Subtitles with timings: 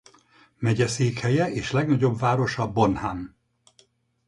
[0.57, 3.35] Megyeszékhelye és legnagyobb városa Bonham.